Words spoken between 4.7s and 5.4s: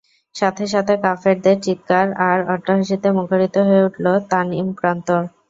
প্রান্তর।